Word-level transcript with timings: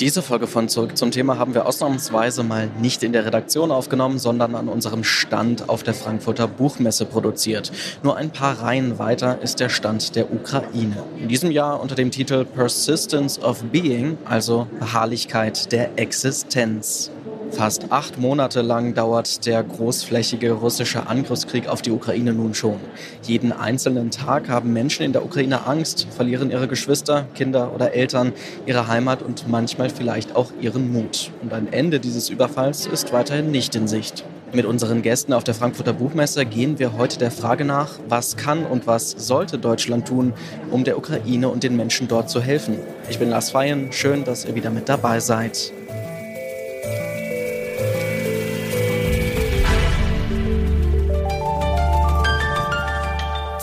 Diese 0.00 0.20
Folge 0.20 0.46
von 0.46 0.68
Zurück 0.68 0.98
zum 0.98 1.10
Thema 1.10 1.38
haben 1.38 1.54
wir 1.54 1.64
ausnahmsweise 1.64 2.42
mal 2.42 2.68
nicht 2.82 3.02
in 3.02 3.14
der 3.14 3.24
Redaktion 3.24 3.70
aufgenommen, 3.70 4.18
sondern 4.18 4.54
an 4.54 4.68
unserem 4.68 5.04
Stand 5.04 5.70
auf 5.70 5.84
der 5.84 5.94
Frankfurter 5.94 6.46
Buchmesse 6.46 7.06
produziert. 7.06 7.72
Nur 8.02 8.14
ein 8.14 8.30
paar 8.30 8.60
Reihen 8.60 8.98
weiter 8.98 9.40
ist 9.40 9.58
der 9.58 9.70
Stand 9.70 10.14
der 10.14 10.30
Ukraine. 10.30 11.02
In 11.18 11.28
diesem 11.28 11.50
Jahr 11.50 11.80
unter 11.80 11.94
dem 11.94 12.10
Titel 12.10 12.44
Persistence 12.44 13.38
of 13.42 13.62
Being, 13.62 14.18
also 14.26 14.66
Beharrlichkeit 14.78 15.72
der 15.72 15.98
Existenz. 15.98 17.10
Fast 17.50 17.90
acht 17.90 18.18
Monate 18.18 18.60
lang 18.60 18.94
dauert 18.94 19.46
der 19.46 19.62
großflächige 19.62 20.52
russische 20.52 21.06
Angriffskrieg 21.06 21.68
auf 21.68 21.80
die 21.80 21.90
Ukraine 21.90 22.32
nun 22.32 22.54
schon. 22.54 22.78
Jeden 23.22 23.52
einzelnen 23.52 24.10
Tag 24.10 24.48
haben 24.48 24.72
Menschen 24.72 25.04
in 25.04 25.12
der 25.12 25.24
Ukraine 25.24 25.66
Angst, 25.66 26.06
verlieren 26.10 26.50
ihre 26.50 26.68
Geschwister, 26.68 27.26
Kinder 27.34 27.72
oder 27.74 27.94
Eltern, 27.94 28.32
ihre 28.66 28.88
Heimat 28.88 29.22
und 29.22 29.48
manchmal 29.48 29.90
vielleicht 29.90 30.36
auch 30.36 30.52
ihren 30.60 30.92
Mut. 30.92 31.30
Und 31.42 31.52
ein 31.52 31.72
Ende 31.72 32.00
dieses 32.00 32.28
Überfalls 32.28 32.86
ist 32.86 33.12
weiterhin 33.12 33.50
nicht 33.50 33.74
in 33.74 33.88
Sicht. 33.88 34.24
Mit 34.52 34.64
unseren 34.64 35.02
Gästen 35.02 35.32
auf 35.32 35.44
der 35.44 35.54
Frankfurter 35.54 35.92
Buchmesse 35.92 36.46
gehen 36.46 36.78
wir 36.78 36.96
heute 36.96 37.18
der 37.18 37.30
Frage 37.30 37.64
nach, 37.64 37.98
was 38.08 38.36
kann 38.36 38.64
und 38.64 38.86
was 38.86 39.10
sollte 39.10 39.58
Deutschland 39.58 40.08
tun, 40.08 40.34
um 40.70 40.84
der 40.84 40.98
Ukraine 40.98 41.48
und 41.48 41.62
den 41.62 41.76
Menschen 41.76 42.06
dort 42.06 42.30
zu 42.30 42.40
helfen. 42.40 42.78
Ich 43.08 43.18
bin 43.18 43.30
Lars 43.30 43.50
Feyen, 43.50 43.92
schön, 43.92 44.24
dass 44.24 44.44
ihr 44.44 44.54
wieder 44.54 44.70
mit 44.70 44.88
dabei 44.88 45.20
seid. 45.20 45.72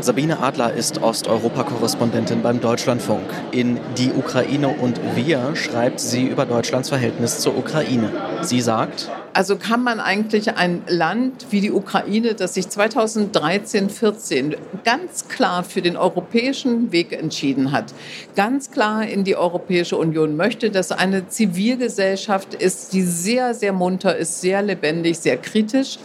Sabine 0.00 0.40
Adler 0.40 0.74
ist 0.74 1.02
Osteuropa-Korrespondentin 1.02 2.42
beim 2.42 2.60
Deutschlandfunk. 2.60 3.24
In 3.50 3.80
Die 3.96 4.12
Ukraine 4.12 4.68
und 4.68 5.00
wir 5.14 5.56
schreibt 5.56 6.00
sie 6.00 6.26
über 6.26 6.44
Deutschlands 6.44 6.90
Verhältnis 6.90 7.40
zur 7.40 7.56
Ukraine. 7.56 8.12
Sie 8.42 8.60
sagt, 8.60 9.10
also 9.32 9.56
kann 9.56 9.82
man 9.82 9.98
eigentlich 9.98 10.56
ein 10.56 10.82
Land 10.86 11.46
wie 11.50 11.60
die 11.60 11.72
Ukraine, 11.72 12.34
das 12.34 12.54
sich 12.54 12.68
2013, 12.68 13.88
14 13.88 14.56
ganz 14.84 15.28
klar 15.28 15.64
für 15.64 15.82
den 15.82 15.96
europäischen 15.96 16.92
Weg 16.92 17.12
entschieden 17.12 17.72
hat, 17.72 17.94
ganz 18.34 18.70
klar 18.70 19.06
in 19.06 19.24
die 19.24 19.36
Europäische 19.36 19.96
Union 19.96 20.36
möchte, 20.36 20.70
dass 20.70 20.92
eine 20.92 21.28
Zivilgesellschaft 21.28 22.54
ist, 22.54 22.92
die 22.92 23.02
sehr, 23.02 23.54
sehr 23.54 23.72
munter 23.72 24.16
ist, 24.16 24.40
sehr 24.40 24.62
lebendig, 24.62 25.18
sehr 25.18 25.38
kritisch 25.38 25.98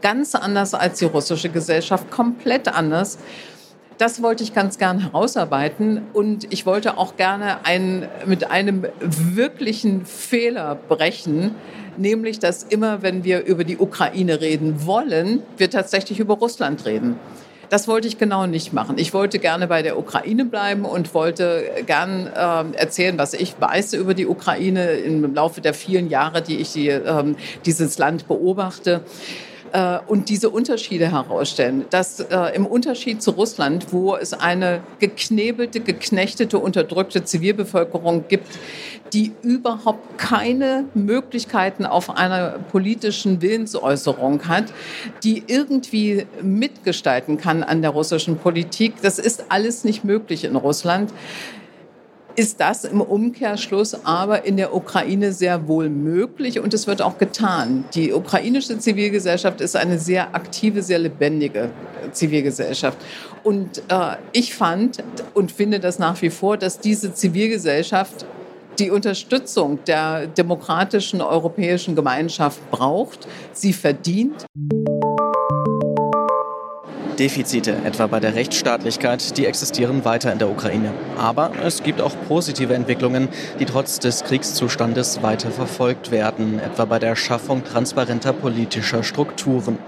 ganz 0.00 0.34
anders 0.34 0.74
als 0.74 0.98
die 0.98 1.06
russische 1.06 1.48
Gesellschaft, 1.48 2.10
komplett 2.10 2.68
anders. 2.68 3.18
Das 3.98 4.22
wollte 4.22 4.44
ich 4.44 4.54
ganz 4.54 4.78
gern 4.78 5.00
herausarbeiten 5.00 6.02
und 6.12 6.52
ich 6.52 6.66
wollte 6.66 6.98
auch 6.98 7.16
gerne 7.16 7.64
ein, 7.66 8.08
mit 8.26 8.48
einem 8.48 8.86
wirklichen 9.00 10.06
Fehler 10.06 10.76
brechen, 10.76 11.56
nämlich 11.96 12.38
dass 12.38 12.62
immer, 12.62 13.02
wenn 13.02 13.24
wir 13.24 13.44
über 13.44 13.64
die 13.64 13.76
Ukraine 13.76 14.40
reden 14.40 14.86
wollen, 14.86 15.42
wir 15.56 15.68
tatsächlich 15.68 16.20
über 16.20 16.34
Russland 16.34 16.86
reden. 16.86 17.16
Das 17.70 17.88
wollte 17.88 18.06
ich 18.08 18.18
genau 18.18 18.46
nicht 18.46 18.72
machen. 18.72 18.96
Ich 18.98 19.12
wollte 19.12 19.40
gerne 19.40 19.66
bei 19.66 19.82
der 19.82 19.98
Ukraine 19.98 20.44
bleiben 20.44 20.84
und 20.84 21.12
wollte 21.12 21.64
gern 21.84 22.28
äh, 22.28 22.78
erzählen, 22.78 23.18
was 23.18 23.34
ich 23.34 23.60
weiß 23.60 23.94
über 23.94 24.14
die 24.14 24.26
Ukraine 24.26 24.92
im 24.92 25.34
Laufe 25.34 25.60
der 25.60 25.74
vielen 25.74 26.08
Jahre, 26.08 26.40
die 26.40 26.58
ich 26.58 26.72
die, 26.72 26.88
äh, 26.88 27.24
dieses 27.66 27.98
Land 27.98 28.28
beobachte 28.28 29.02
äh, 29.72 29.98
und 30.06 30.28
diese 30.28 30.50
Unterschiede 30.50 31.10
herausstellen. 31.10 31.84
Dass 31.90 32.20
äh, 32.20 32.54
im 32.54 32.66
Unterschied 32.66 33.22
zu 33.22 33.32
Russland, 33.32 33.92
wo 33.92 34.16
es 34.16 34.32
eine 34.32 34.80
geknebelte, 34.98 35.80
geknechtete, 35.80 36.58
unterdrückte 36.58 37.24
Zivilbevölkerung 37.24 38.24
gibt, 38.28 38.48
die 39.12 39.32
überhaupt 39.42 40.18
keine 40.18 40.84
Möglichkeiten 40.94 41.86
auf 41.86 42.10
einer 42.10 42.58
politischen 42.70 43.40
Willensäußerung 43.40 44.46
hat, 44.48 44.66
die 45.24 45.44
irgendwie 45.46 46.26
mitgestalten 46.42 47.38
kann 47.38 47.62
an 47.62 47.82
der 47.82 47.90
russischen 47.90 48.36
Politik. 48.36 48.94
Das 49.02 49.18
ist 49.18 49.46
alles 49.50 49.84
nicht 49.84 50.04
möglich 50.04 50.44
in 50.44 50.56
Russland 50.56 51.12
ist 52.38 52.60
das 52.60 52.84
im 52.84 53.00
Umkehrschluss 53.00 54.04
aber 54.04 54.44
in 54.44 54.56
der 54.56 54.72
Ukraine 54.72 55.32
sehr 55.32 55.66
wohl 55.66 55.88
möglich 55.88 56.60
und 56.60 56.72
es 56.72 56.86
wird 56.86 57.02
auch 57.02 57.18
getan. 57.18 57.84
Die 57.94 58.12
ukrainische 58.12 58.78
Zivilgesellschaft 58.78 59.60
ist 59.60 59.74
eine 59.74 59.98
sehr 59.98 60.36
aktive, 60.36 60.82
sehr 60.82 61.00
lebendige 61.00 61.70
Zivilgesellschaft. 62.12 62.96
Und 63.42 63.82
äh, 63.88 64.14
ich 64.30 64.54
fand 64.54 65.02
und 65.34 65.50
finde 65.50 65.80
das 65.80 65.98
nach 65.98 66.22
wie 66.22 66.30
vor, 66.30 66.56
dass 66.56 66.78
diese 66.78 67.12
Zivilgesellschaft 67.12 68.24
die 68.78 68.92
Unterstützung 68.92 69.80
der 69.86 70.28
demokratischen 70.28 71.20
europäischen 71.20 71.96
Gemeinschaft 71.96 72.70
braucht, 72.70 73.26
sie 73.52 73.72
verdient. 73.72 74.46
Defizite, 77.18 77.74
etwa 77.84 78.06
bei 78.06 78.20
der 78.20 78.34
Rechtsstaatlichkeit, 78.34 79.36
die 79.36 79.46
existieren 79.46 80.04
weiter 80.04 80.32
in 80.32 80.38
der 80.38 80.48
Ukraine. 80.48 80.92
Aber 81.18 81.50
es 81.64 81.82
gibt 81.82 82.00
auch 82.00 82.14
positive 82.28 82.74
Entwicklungen, 82.74 83.28
die 83.58 83.64
trotz 83.64 83.98
des 83.98 84.22
Kriegszustandes 84.22 85.22
weiter 85.22 85.50
verfolgt 85.50 86.10
werden, 86.10 86.60
etwa 86.60 86.84
bei 86.84 86.98
der 86.98 87.16
Schaffung 87.16 87.64
transparenter 87.64 88.32
politischer 88.32 89.02
Strukturen. 89.02 89.78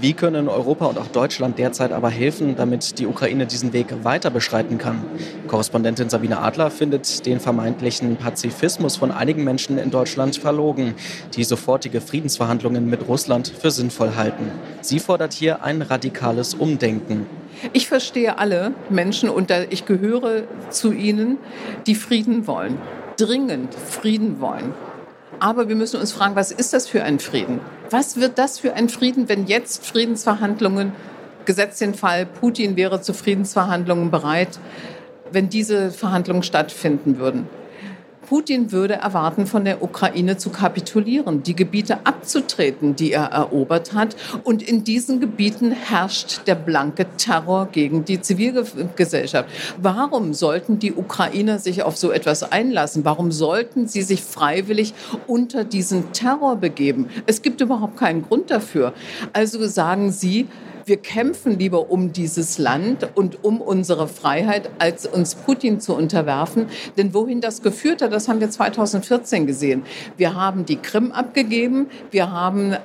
Wie 0.00 0.14
können 0.14 0.48
Europa 0.48 0.86
und 0.86 0.98
auch 0.98 1.06
Deutschland 1.06 1.58
derzeit 1.58 1.92
aber 1.92 2.10
helfen, 2.10 2.56
damit 2.56 2.98
die 2.98 3.06
Ukraine 3.06 3.46
diesen 3.46 3.72
Weg 3.72 4.04
weiter 4.04 4.30
beschreiten 4.30 4.78
kann? 4.78 5.04
Korrespondentin 5.46 6.08
Sabine 6.08 6.38
Adler 6.40 6.70
findet 6.70 7.24
den 7.26 7.38
vermeintlichen 7.38 8.16
Pazifismus 8.16 8.96
von 8.96 9.12
einigen 9.12 9.44
Menschen 9.44 9.78
in 9.78 9.90
Deutschland 9.90 10.36
verlogen, 10.36 10.94
die 11.36 11.44
sofortige 11.44 12.00
Friedensverhandlungen 12.00 12.88
mit 12.88 13.06
Russland 13.06 13.48
für 13.48 13.70
sinnvoll 13.70 14.16
halten. 14.16 14.50
Sie 14.80 14.98
fordert 14.98 15.32
hier 15.32 15.62
ein 15.62 15.82
radikales 15.82 16.54
Umdenken. 16.54 17.26
Ich 17.72 17.86
verstehe 17.86 18.38
alle 18.38 18.72
Menschen 18.88 19.28
und 19.28 19.52
ich 19.70 19.84
gehöre 19.84 20.44
zu 20.70 20.92
ihnen, 20.92 21.38
die 21.86 21.94
Frieden 21.94 22.46
wollen, 22.46 22.78
dringend 23.16 23.74
Frieden 23.74 24.40
wollen. 24.40 24.74
Aber 25.42 25.68
wir 25.68 25.74
müssen 25.74 25.98
uns 25.98 26.12
fragen, 26.12 26.36
was 26.36 26.52
ist 26.52 26.72
das 26.72 26.86
für 26.86 27.02
ein 27.02 27.18
Frieden? 27.18 27.58
Was 27.90 28.16
wird 28.16 28.38
das 28.38 28.60
für 28.60 28.74
ein 28.74 28.88
Frieden, 28.88 29.28
wenn 29.28 29.48
jetzt 29.48 29.84
Friedensverhandlungen, 29.84 30.92
gesetzt 31.46 31.80
den 31.80 31.94
Fall, 31.94 32.26
Putin 32.26 32.76
wäre 32.76 33.00
zu 33.00 33.12
Friedensverhandlungen 33.12 34.12
bereit, 34.12 34.60
wenn 35.32 35.48
diese 35.48 35.90
Verhandlungen 35.90 36.44
stattfinden 36.44 37.18
würden? 37.18 37.48
Putin 38.32 38.72
würde 38.72 38.94
erwarten, 38.94 39.44
von 39.44 39.66
der 39.66 39.82
Ukraine 39.82 40.38
zu 40.38 40.48
kapitulieren, 40.48 41.42
die 41.42 41.54
Gebiete 41.54 42.06
abzutreten, 42.06 42.96
die 42.96 43.12
er 43.12 43.26
erobert 43.26 43.92
hat. 43.92 44.16
Und 44.42 44.62
in 44.62 44.84
diesen 44.84 45.20
Gebieten 45.20 45.70
herrscht 45.70 46.46
der 46.46 46.54
blanke 46.54 47.04
Terror 47.18 47.68
gegen 47.70 48.06
die 48.06 48.22
Zivilgesellschaft. 48.22 49.50
Warum 49.76 50.32
sollten 50.32 50.78
die 50.78 50.94
Ukrainer 50.94 51.58
sich 51.58 51.82
auf 51.82 51.98
so 51.98 52.10
etwas 52.10 52.50
einlassen? 52.50 53.04
Warum 53.04 53.32
sollten 53.32 53.86
sie 53.86 54.00
sich 54.00 54.22
freiwillig 54.22 54.94
unter 55.26 55.64
diesen 55.64 56.12
Terror 56.12 56.56
begeben? 56.56 57.10
Es 57.26 57.42
gibt 57.42 57.60
überhaupt 57.60 57.98
keinen 57.98 58.22
Grund 58.22 58.50
dafür. 58.50 58.94
Also 59.34 59.66
sagen 59.66 60.10
Sie, 60.10 60.46
wir 60.84 60.96
kämpfen 60.96 61.58
lieber 61.58 61.90
um 61.90 62.12
dieses 62.12 62.58
Land 62.58 63.08
und 63.14 63.44
um 63.44 63.60
unsere 63.60 64.08
Freiheit, 64.08 64.70
als 64.78 65.06
uns 65.06 65.34
Putin 65.34 65.80
zu 65.80 65.94
unterwerfen. 65.94 66.66
Denn 66.96 67.14
wohin 67.14 67.40
das 67.40 67.62
geführt 67.62 68.02
hat, 68.02 68.12
das 68.12 68.28
haben 68.28 68.40
wir 68.40 68.50
2014 68.50 69.46
gesehen. 69.46 69.82
Wir 70.16 70.34
haben 70.34 70.64
die 70.64 70.76
Krim 70.76 71.12
abgegeben, 71.12 71.88
wir 72.10 72.30
haben 72.30 72.76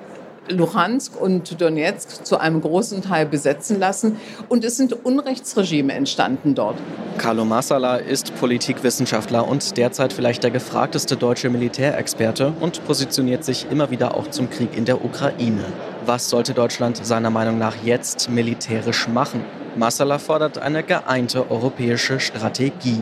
Luhansk 0.49 1.19
und 1.19 1.59
Donetsk 1.59 2.25
zu 2.25 2.39
einem 2.39 2.61
großen 2.61 3.01
Teil 3.01 3.25
besetzen 3.25 3.79
lassen. 3.79 4.17
Und 4.50 4.63
es 4.63 4.77
sind 4.77 4.93
Unrechtsregime 5.05 5.93
entstanden 5.93 6.55
dort. 6.55 6.77
Carlo 7.17 7.45
Massala 7.45 7.97
ist 7.97 8.35
Politikwissenschaftler 8.35 9.47
und 9.47 9.77
derzeit 9.77 10.13
vielleicht 10.13 10.43
der 10.43 10.51
gefragteste 10.51 11.17
deutsche 11.17 11.50
Militärexperte 11.50 12.53
und 12.59 12.85
positioniert 12.85 13.43
sich 13.43 13.67
immer 13.69 13.91
wieder 13.91 14.15
auch 14.15 14.29
zum 14.29 14.50
Krieg 14.50 14.77
in 14.77 14.85
der 14.85 15.03
Ukraine. 15.03 15.65
Was 16.07 16.30
sollte 16.30 16.54
Deutschland 16.54 17.06
seiner 17.06 17.30
Meinung 17.30 17.57
nach 17.57 17.75
jetzt 17.83 18.30
militärisch 18.30 19.09
machen? 19.09 19.44
Massala 19.75 20.19
fordert 20.19 20.57
eine 20.57 20.81
geeinte 20.81 21.51
europäische 21.51 22.21
Strategie. 22.21 23.01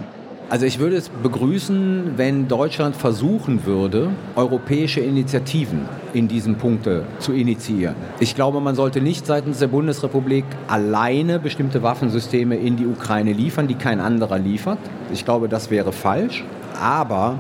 Also 0.50 0.66
ich 0.66 0.80
würde 0.80 0.96
es 0.96 1.10
begrüßen, 1.10 2.14
wenn 2.16 2.48
Deutschland 2.48 2.96
versuchen 2.96 3.68
würde, 3.68 4.10
europäische 4.36 5.02
Initiativen 5.02 5.88
in 6.14 6.28
diesem 6.28 6.56
Punkte 6.56 7.04
zu 7.20 7.32
initiieren. 7.34 7.96
Ich 8.20 8.34
glaube, 8.34 8.60
man 8.60 8.74
sollte 8.74 9.02
nicht 9.02 9.28
seitens 9.28 9.60
der 9.60 9.68
Bundesrepublik 9.68 10.46
alleine 10.68 11.38
bestimmte 11.38 11.84
Waffensysteme 11.84 12.56
in 12.56 12.76
die 12.76 12.88
Ukraine 12.88 13.34
liefern, 13.34 13.68
die 13.68 13.76
kein 13.76 14.00
anderer 14.00 14.40
liefert. 14.40 14.80
Ich 15.14 15.26
glaube, 15.26 15.48
das 15.48 15.70
wäre 15.70 15.92
falsch. 15.92 16.44
Aber 16.82 17.38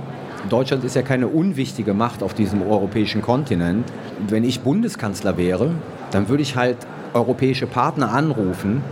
Deutschland 0.50 0.84
ist 0.84 0.96
ja 0.96 1.02
keine 1.02 1.28
unwichtige 1.28 1.94
Macht 1.94 2.24
auf 2.24 2.34
diesem 2.34 2.62
europäischen 2.62 3.22
Kontinent. 3.22 3.86
Wenn 4.28 4.44
ich 4.44 4.62
Bundeskanzler 4.62 5.38
wäre, 5.38 5.72
dann 6.12 6.30
würde 6.30 6.44
ich 6.44 6.56
halt 6.56 6.78
europäische 7.14 7.68
Partner 7.68 8.12
anrufen 8.14 8.84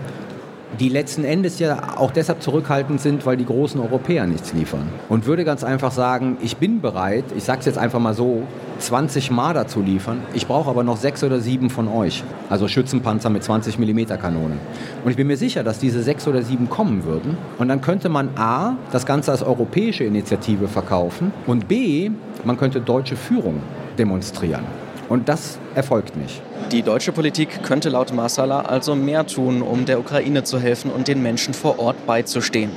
die 0.79 0.89
letzten 0.89 1.23
Endes 1.23 1.59
ja 1.59 1.97
auch 1.97 2.11
deshalb 2.11 2.41
zurückhaltend 2.41 2.99
sind, 2.99 3.25
weil 3.25 3.37
die 3.37 3.45
großen 3.45 3.79
Europäer 3.79 4.25
nichts 4.25 4.53
liefern. 4.53 4.87
Und 5.09 5.25
würde 5.25 5.45
ganz 5.45 5.63
einfach 5.63 5.91
sagen, 5.91 6.37
ich 6.41 6.57
bin 6.57 6.81
bereit, 6.81 7.25
ich 7.35 7.43
sage 7.43 7.59
es 7.59 7.65
jetzt 7.65 7.77
einfach 7.77 7.99
mal 7.99 8.13
so, 8.13 8.43
20 8.83 9.31
Marder 9.31 9.67
zu 9.67 9.81
liefern. 9.81 10.21
Ich 10.33 10.45
brauche 10.45 10.69
aber 10.69 10.83
noch 10.83 10.97
sechs 10.97 11.23
oder 11.23 11.39
sieben 11.39 11.69
von 11.69 11.87
euch. 11.87 12.23
Also 12.49 12.67
Schützenpanzer 12.67 13.29
mit 13.29 13.43
20 13.43 13.79
mm 13.79 14.05
Kanonen. 14.19 14.59
Und 15.03 15.11
ich 15.11 15.17
bin 15.17 15.27
mir 15.27 15.37
sicher, 15.37 15.63
dass 15.63 15.79
diese 15.79 16.03
sechs 16.03 16.27
oder 16.27 16.41
sieben 16.41 16.69
kommen 16.69 17.05
würden. 17.05 17.37
Und 17.57 17.69
dann 17.69 17.79
könnte 17.79 18.09
man 18.09 18.29
A, 18.35 18.75
das 18.91 19.05
Ganze 19.05 19.31
als 19.31 19.41
europäische 19.41 20.03
Initiative 20.03 20.67
verkaufen 20.67 21.31
und 21.47 21.67
B, 21.67 22.11
man 22.43 22.57
könnte 22.57 22.81
deutsche 22.81 23.15
Führung 23.15 23.61
demonstrieren. 23.97 24.82
Und 25.13 25.29
das 25.29 25.59
erfolgt 25.75 26.17
nicht. 26.17 26.41
Die 26.71 26.81
deutsche 26.81 27.11
Politik 27.11 27.61
könnte 27.61 27.89
laut 27.89 28.11
Marsala 28.11 28.61
also 28.61 28.95
mehr 28.95 29.27
tun, 29.27 29.61
um 29.61 29.85
der 29.85 29.99
Ukraine 29.99 30.43
zu 30.43 30.59
helfen 30.59 30.89
und 30.89 31.07
den 31.07 31.21
Menschen 31.21 31.53
vor 31.53 31.77
Ort 31.77 32.07
beizustehen. 32.07 32.71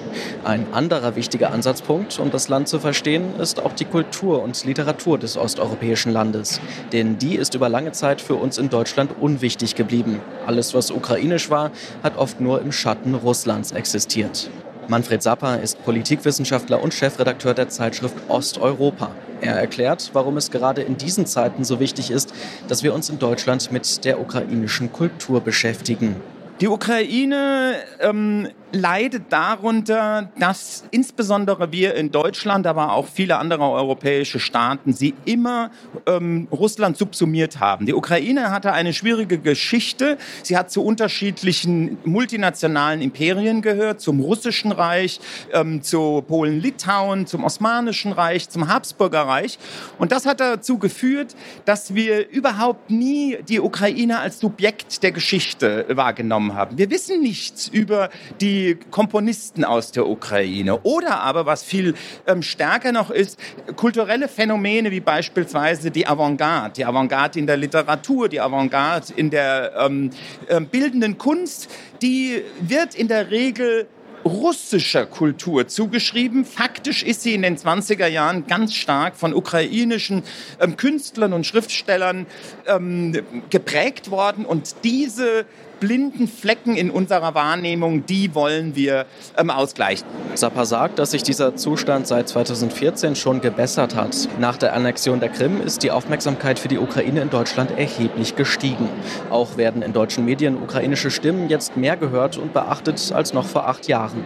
Ein 0.45 0.67
anderer 0.75 1.17
wichtiger 1.17 1.51
Ansatzpunkt, 1.51 2.19
um 2.19 2.31
das 2.31 2.51
Land 2.51 2.69
zu 2.69 2.79
verstehen, 2.79 3.41
ist 3.41 3.65
auch 3.65 3.73
die 3.73 3.87
Kultur 3.87 4.43
und 4.43 4.63
Literatur 4.67 5.17
des 5.17 5.39
osteuropäischen 5.39 6.13
Landes. 6.13 6.61
Denn 6.93 7.17
die 7.17 7.37
ist 7.37 7.55
über 7.55 7.71
lange 7.71 7.93
Zeit 7.93 8.21
für 8.21 8.35
uns 8.35 8.59
in 8.59 8.69
Deutschland 8.69 9.13
unwichtig 9.19 9.75
geblieben. 9.75 10.21
Alles, 10.47 10.75
was 10.75 10.91
ukrainisch 10.91 11.49
war, 11.49 11.71
hat 12.03 12.19
oft 12.19 12.39
nur 12.39 12.61
im 12.61 12.71
Schatten 12.71 13.15
Russlands 13.15 13.73
existiert. 13.73 14.51
Manfred 14.89 15.23
Sapper 15.23 15.61
ist 15.61 15.85
Politikwissenschaftler 15.85 16.81
und 16.81 16.95
Chefredakteur 16.95 17.55
der 17.55 17.69
Zeitschrift 17.69 18.15
Osteuropa. 18.29 19.11
Er 19.41 19.55
erklärt, 19.55 20.11
warum 20.13 20.37
es 20.37 20.51
gerade 20.51 20.83
in 20.83 20.97
diesen 20.97 21.27
Zeiten 21.27 21.65
so 21.65 21.81
wichtig 21.81 22.11
ist, 22.11 22.33
dass 22.69 22.83
wir 22.83 22.95
uns 22.95 23.11
in 23.11 23.19
Deutschland 23.19 23.73
mit 23.73 24.05
der 24.05 24.21
ukrainischen 24.21 24.93
Kultur 24.93 25.41
beschäftigen. 25.41 26.17
Die 26.61 26.69
Ukraine 26.69 27.75
ähm, 28.01 28.49
leidet 28.73 29.25
darunter, 29.31 30.31
dass 30.39 30.85
insbesondere 30.91 31.71
wir 31.73 31.95
in 31.95 32.11
Deutschland, 32.11 32.67
aber 32.67 32.93
auch 32.93 33.07
viele 33.07 33.39
andere 33.39 33.63
europäische 33.71 34.41
Staaten, 34.41 34.93
sie 34.93 35.15
immer 35.25 35.71
ähm, 36.07 36.49
Russland 36.51 36.97
subsumiert 36.97 37.61
haben. 37.61 37.87
Die 37.87 37.95
Ukraine 37.95 38.51
hatte 38.51 38.73
eine 38.73 38.93
schwierige 38.93 39.39
Geschichte. 39.39 40.19
Sie 40.43 40.57
hat 40.57 40.71
zu 40.71 40.83
unterschiedlichen 40.83 41.99
multinationalen 42.05 43.01
Imperien 43.01 43.63
gehört, 43.63 44.01
zum 44.01 44.21
Russischen 44.21 44.73
Reich, 44.73 45.21
ähm, 45.53 45.83
zu 45.83 46.25
Polen-Litauen, 46.27 47.27
zum 47.27 47.45
Osmanischen 47.45 48.13
Reich, 48.13 48.49
zum 48.49 48.69
Habsburger 48.69 49.23
Reich. 49.23 49.59
Und 49.99 50.13
das 50.13 50.27
hat 50.27 50.41
dazu 50.41 50.79
geführt, 50.79 51.37
dass 51.65 51.95
wir 51.95 52.29
überhaupt 52.31 52.91
nie 52.91 53.39
die 53.49 53.61
Ukraine 53.61 54.19
als 54.19 54.41
Subjekt 54.41 55.03
der 55.03 55.13
Geschichte 55.13 55.87
wahrgenommen 55.91 56.55
haben. 56.55 56.77
Wir 56.79 56.91
wissen 56.91 57.21
nichts 57.21 57.69
über 57.69 58.11
die 58.41 58.56
Komponisten 58.91 59.65
aus 59.65 59.93
der 59.93 60.07
Ukraine. 60.07 60.81
Oder 60.83 61.21
aber, 61.21 61.47
was 61.47 61.63
viel 61.63 61.95
ähm, 62.27 62.43
stärker 62.43 62.93
noch 62.93 63.11
ist, 63.11 63.39
kulturelle 63.77 64.29
Phänomene 64.29 64.91
wie 64.91 65.01
beispielsweise 65.01 65.91
die 65.91 66.07
Avantgarde. 66.07 66.75
Die 66.77 66.85
Avantgarde 66.85 67.39
in 67.39 67.47
der 67.47 67.57
Literatur, 67.57 68.29
die 68.29 68.41
Avantgarde 68.41 69.13
in 69.17 69.31
der 69.31 69.73
ähm, 69.79 70.11
äh, 70.49 70.61
bildenden 70.61 71.19
Kunst, 71.19 71.69
die 72.03 72.43
wird 72.61 72.95
in 72.95 73.09
der 73.09 73.31
Regel 73.31 73.87
russischer 74.27 75.07
Kultur 75.07 75.69
zugeschrieben. 75.69 76.45
Faktisch 76.45 77.03
ist 77.05 77.23
sie 77.23 77.35
in 77.35 77.43
den 77.43 77.57
20er 77.57 78.09
Jahren 78.09 78.47
ganz 78.47 78.75
stark 78.75 79.17
von 79.17 79.33
ukrainischen 79.33 80.25
ähm, 80.61 80.77
Künstlern 80.77 81.33
und 81.33 81.47
Schriftstellern 81.47 82.27
ähm, 82.67 83.17
geprägt 83.51 84.11
worden. 84.11 84.45
Und 84.45 84.77
diese 84.83 85.47
blinden 85.81 86.29
Flecken 86.29 86.77
in 86.77 86.91
unserer 86.91 87.35
Wahrnehmung, 87.35 88.07
die 88.07 88.35
wollen 88.35 88.75
wir 88.75 89.07
ähm, 89.37 89.51
ausgleichen. 89.51 90.07
Sappa 90.35 90.65
sagt, 90.65 90.99
dass 90.99 91.13
sich 91.13 91.23
dieser 91.23 91.57
Zustand 91.57 92.07
seit 92.07 92.29
2014 92.29 93.17
schon 93.17 93.41
gebessert 93.41 93.95
hat. 93.95 94.29
Nach 94.39 94.57
der 94.57 94.75
Annexion 94.75 95.21
der 95.21 95.29
Krim 95.29 95.61
ist 95.61 95.83
die 95.83 95.91
Aufmerksamkeit 95.91 96.59
für 96.59 96.69
die 96.69 96.79
Ukraine 96.79 97.21
in 97.21 97.31
Deutschland 97.31 97.71
erheblich 97.77 98.37
gestiegen. 98.37 98.89
Auch 99.31 99.57
werden 99.57 99.83
in 99.83 99.93
deutschen 99.93 100.25
Medien 100.25 100.57
ukrainische 100.57 101.11
Stimmen 101.11 101.49
jetzt 101.49 101.77
mehr 101.77 101.97
gehört 101.97 102.37
und 102.37 102.53
beachtet 102.53 103.13
als 103.13 103.33
noch 103.33 103.47
vor 103.47 103.69
acht 103.69 103.89
Jahren. 103.89 104.25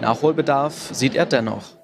Nachholbedarf 0.00 0.90
sieht 0.92 1.16
er 1.16 1.26
dennoch. 1.26 1.77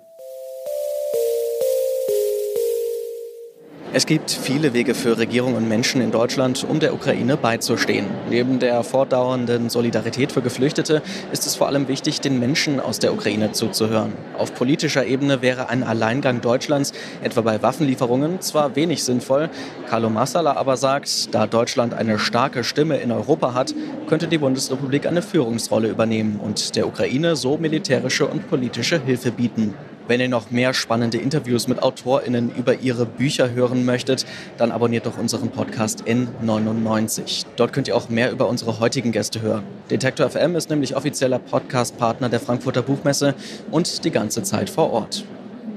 Es 3.96 4.06
gibt 4.06 4.32
viele 4.32 4.72
Wege 4.72 4.92
für 4.92 5.18
Regierung 5.18 5.54
und 5.54 5.68
Menschen 5.68 6.00
in 6.00 6.10
Deutschland, 6.10 6.66
um 6.68 6.80
der 6.80 6.94
Ukraine 6.94 7.36
beizustehen. 7.36 8.06
Neben 8.28 8.58
der 8.58 8.82
fortdauernden 8.82 9.70
Solidarität 9.70 10.32
für 10.32 10.42
Geflüchtete 10.42 11.00
ist 11.30 11.46
es 11.46 11.54
vor 11.54 11.68
allem 11.68 11.86
wichtig, 11.86 12.20
den 12.20 12.40
Menschen 12.40 12.80
aus 12.80 12.98
der 12.98 13.14
Ukraine 13.14 13.52
zuzuhören. 13.52 14.12
Auf 14.36 14.52
politischer 14.52 15.06
Ebene 15.06 15.42
wäre 15.42 15.68
ein 15.68 15.84
Alleingang 15.84 16.40
Deutschlands, 16.40 16.90
etwa 17.22 17.42
bei 17.42 17.62
Waffenlieferungen, 17.62 18.40
zwar 18.40 18.74
wenig 18.74 19.04
sinnvoll. 19.04 19.48
Carlo 19.88 20.10
Massala 20.10 20.56
aber 20.56 20.76
sagt, 20.76 21.32
da 21.32 21.46
Deutschland 21.46 21.94
eine 21.94 22.18
starke 22.18 22.64
Stimme 22.64 22.96
in 22.96 23.12
Europa 23.12 23.54
hat, 23.54 23.76
könnte 24.08 24.26
die 24.26 24.38
Bundesrepublik 24.38 25.06
eine 25.06 25.22
Führungsrolle 25.22 25.86
übernehmen 25.86 26.40
und 26.42 26.74
der 26.74 26.88
Ukraine 26.88 27.36
so 27.36 27.58
militärische 27.58 28.26
und 28.26 28.50
politische 28.50 29.00
Hilfe 29.00 29.30
bieten. 29.30 29.72
Wenn 30.06 30.20
ihr 30.20 30.28
noch 30.28 30.50
mehr 30.50 30.74
spannende 30.74 31.16
Interviews 31.16 31.66
mit 31.66 31.82
AutorInnen 31.82 32.54
über 32.54 32.80
ihre 32.80 33.06
Bücher 33.06 33.52
hören 33.52 33.86
möchtet, 33.86 34.26
dann 34.58 34.70
abonniert 34.70 35.06
doch 35.06 35.16
unseren 35.16 35.48
Podcast 35.48 36.04
N99. 36.04 37.46
Dort 37.56 37.72
könnt 37.72 37.88
ihr 37.88 37.96
auch 37.96 38.10
mehr 38.10 38.30
über 38.30 38.46
unsere 38.46 38.80
heutigen 38.80 39.12
Gäste 39.12 39.40
hören. 39.40 39.62
Detektor 39.90 40.28
FM 40.28 40.56
ist 40.56 40.68
nämlich 40.68 40.94
offizieller 40.94 41.38
Podcast-Partner 41.38 42.28
der 42.28 42.40
Frankfurter 42.40 42.82
Buchmesse 42.82 43.34
und 43.70 44.04
die 44.04 44.10
ganze 44.10 44.42
Zeit 44.42 44.68
vor 44.68 44.92
Ort. 44.92 45.24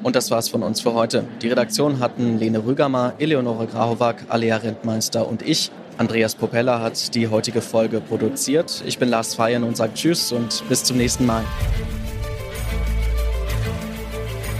Und 0.03 0.17
das 0.17 0.29
war's 0.29 0.49
von 0.49 0.61
uns 0.61 0.81
für 0.81 0.93
heute. 0.93 1.23
Die 1.41 1.47
Redaktion 1.47 1.99
hatten 1.99 2.37
Lene 2.37 2.65
Rügamer, 2.65 3.13
Eleonore 3.19 3.65
Grahovac, 3.65 4.25
Alea 4.27 4.57
Rentmeister 4.57 5.25
und 5.25 5.41
ich. 5.41 5.71
Andreas 5.97 6.35
Popella 6.35 6.81
hat 6.81 7.15
die 7.15 7.29
heutige 7.29 7.61
Folge 7.61 8.01
produziert. 8.01 8.83
Ich 8.85 8.99
bin 8.99 9.07
Lars 9.07 9.35
Feyen 9.35 9.63
und 9.63 9.77
sage 9.77 9.93
Tschüss 9.93 10.33
und 10.33 10.63
bis 10.67 10.83
zum 10.83 10.97
nächsten 10.97 11.25
Mal. 11.25 11.43